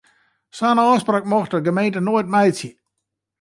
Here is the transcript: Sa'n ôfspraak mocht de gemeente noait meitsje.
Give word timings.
Sa'n 0.59 0.81
ôfspraak 0.87 1.25
mocht 1.31 1.53
de 1.53 1.59
gemeente 1.67 2.01
noait 2.03 2.31
meitsje. 2.33 2.69